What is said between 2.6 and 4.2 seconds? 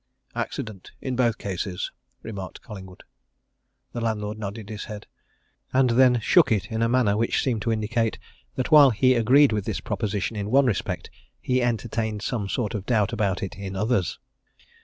Collingwood. The